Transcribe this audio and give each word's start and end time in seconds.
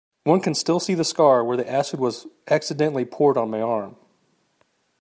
One 0.23 0.39
can 0.41 0.55
still 0.55 0.79
see 0.79 0.95
the 0.95 1.03
scar 1.03 1.43
where 1.45 1.55
the 1.57 1.69
acid 1.71 1.99
was 1.99 2.25
accidentally 2.47 3.05
poured 3.05 3.37
on 3.37 3.51
my 3.51 3.61
arm. 3.61 3.97